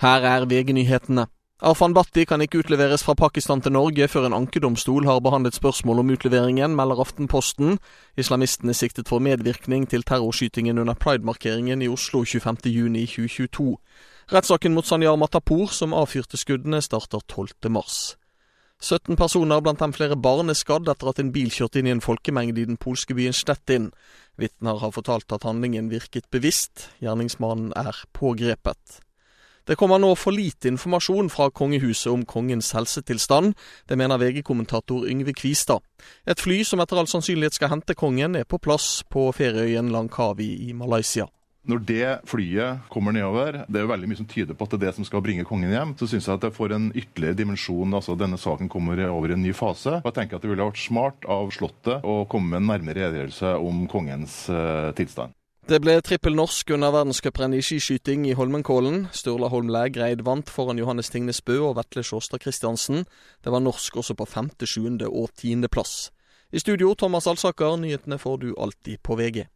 Her 0.00 0.20
er 0.28 0.44
VG-nyhetene. 0.44 1.26
Arfan 1.64 1.94
Bhatti 1.96 2.26
kan 2.28 2.42
ikke 2.44 2.58
utleveres 2.60 3.00
fra 3.00 3.14
Pakistan 3.16 3.62
til 3.64 3.72
Norge 3.72 4.04
før 4.12 4.26
en 4.28 4.34
ankedomstol 4.36 5.06
har 5.08 5.22
behandlet 5.24 5.56
spørsmål 5.56 6.02
om 6.02 6.10
utleveringen, 6.12 6.74
melder 6.76 7.00
Aftenposten. 7.00 7.78
Islamisten 8.20 8.68
er 8.68 8.76
siktet 8.76 9.08
for 9.08 9.24
medvirkning 9.24 9.86
til 9.88 10.04
terrorskytingen 10.04 10.78
under 10.78 10.92
Pride-markeringen 10.94 11.80
i 11.80 11.88
Oslo 11.88 12.26
25.6.2022. 12.28 13.78
Rettssaken 14.34 14.76
mot 14.76 14.84
Sanyar 14.84 15.16
Matapour, 15.16 15.72
som 15.72 15.96
avfyrte 15.96 16.36
skuddene, 16.36 16.82
starter 16.84 17.24
12.3. 17.32 18.16
17 18.82 19.16
personer, 19.16 19.64
blant 19.64 19.80
dem 19.80 19.96
flere 19.96 20.20
barn, 20.20 20.52
er 20.52 20.60
skadd 20.60 20.92
etter 20.92 21.08
at 21.08 21.24
en 21.24 21.32
bil 21.32 21.48
kjørte 21.48 21.80
inn 21.80 21.88
i 21.88 21.96
en 21.96 22.04
folkemengde 22.04 22.60
i 22.60 22.68
den 22.68 22.76
polske 22.76 23.16
byen 23.16 23.32
Stettin. 23.32 23.88
Vitner 24.36 24.76
har 24.84 24.92
fortalt 24.92 25.32
at 25.32 25.48
handlingen 25.48 25.88
virket 25.88 26.28
bevisst. 26.28 26.90
Gjerningsmannen 27.00 27.72
er 27.72 28.04
pågrepet. 28.12 29.00
Det 29.66 29.74
kommer 29.74 29.98
nå 29.98 30.12
for 30.14 30.30
lite 30.30 30.68
informasjon 30.70 31.26
fra 31.32 31.48
kongehuset 31.50 32.12
om 32.12 32.20
kongens 32.22 32.68
helsetilstand. 32.76 33.56
Det 33.90 33.96
mener 33.98 34.20
VG-kommentator 34.22 35.08
Yngve 35.10 35.34
Kvistad. 35.34 35.82
Et 36.22 36.38
fly 36.38 36.60
som 36.62 36.78
etter 36.78 37.00
all 37.00 37.08
sannsynlighet 37.10 37.58
skal 37.58 37.72
hente 37.72 37.96
kongen, 37.98 38.38
er 38.38 38.46
på 38.46 38.60
plass 38.62 39.00
på 39.10 39.26
ferieøyen 39.34 39.90
Langkawi 39.90 40.52
i 40.68 40.70
Malaysia. 40.70 41.26
Når 41.66 41.80
det 41.82 42.10
flyet 42.30 42.84
kommer 42.94 43.10
nedover, 43.10 43.64
det 43.66 43.80
er 43.80 43.82
jo 43.82 43.90
veldig 43.90 44.10
mye 44.12 44.18
som 44.20 44.28
tyder 44.30 44.54
på 44.54 44.68
at 44.68 44.76
det 44.76 44.78
er 44.78 44.84
det 44.84 44.98
som 45.00 45.08
skal 45.08 45.24
bringe 45.26 45.46
kongen 45.48 45.72
hjem, 45.74 45.96
så 45.98 46.06
syns 46.06 46.28
jeg 46.28 46.38
at 46.38 46.44
det 46.46 46.54
får 46.54 46.76
en 46.76 46.86
ytterligere 46.94 47.40
dimensjon. 47.40 47.96
altså 47.98 48.14
Denne 48.14 48.38
saken 48.38 48.70
kommer 48.70 49.02
over 49.08 49.34
i 49.34 49.34
en 49.34 49.42
ny 49.42 49.50
fase. 49.50 49.96
Og 49.98 50.06
jeg 50.12 50.18
tenker 50.20 50.38
at 50.38 50.46
det 50.46 50.52
ville 50.52 50.68
vært 50.68 50.78
smart 50.78 51.26
av 51.26 51.50
Slottet 51.50 52.06
å 52.06 52.20
komme 52.30 52.54
med 52.54 52.62
en 52.62 52.70
nærmere 52.70 53.08
redegjørelse 53.08 53.56
om 53.66 53.82
kongens 53.90 54.44
uh, 54.46 54.94
tilstand. 54.94 55.34
Det 55.66 55.80
ble 55.82 55.96
trippel 55.98 56.36
norsk 56.38 56.68
under 56.76 56.92
verdenscuprennet 56.94 57.58
i 57.58 57.64
skiskyting 57.66 58.22
i 58.28 58.36
Holmenkollen. 58.38 59.08
Sturla 59.10 59.48
Holm 59.50 59.66
Lægreid 59.74 60.20
vant 60.22 60.46
foran 60.46 60.78
Johannes 60.78 61.10
Thingnes 61.10 61.40
Bø 61.42 61.56
og 61.58 61.72
Vetle 61.80 62.04
Sjåstad 62.06 62.44
Christiansen. 62.44 63.02
Det 63.42 63.50
var 63.50 63.64
norsk 63.64 63.96
også 63.98 64.14
på 64.14 64.28
femte, 64.30 64.62
sjuende 64.70 65.10
og 65.10 65.34
tiendeplass. 65.34 66.12
I 66.54 66.62
studio 66.62 66.94
Thomas 66.94 67.26
Alsaker, 67.26 67.74
nyhetene 67.82 68.14
får 68.22 68.38
du 68.44 68.52
alltid 68.54 69.02
på 69.02 69.18
VG. 69.18 69.48